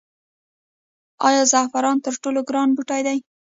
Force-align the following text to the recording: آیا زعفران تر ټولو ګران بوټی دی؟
آیا 1.27 1.43
زعفران 1.51 1.97
تر 2.05 2.13
ټولو 2.23 2.39
ګران 2.49 2.69
بوټی 2.75 3.01
دی؟ 3.07 3.17